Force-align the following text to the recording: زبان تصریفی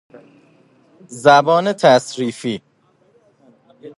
زبان 1.07 1.73
تصریفی 1.73 2.61